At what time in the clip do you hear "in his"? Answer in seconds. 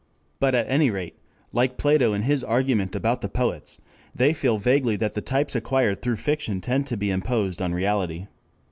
2.11-2.43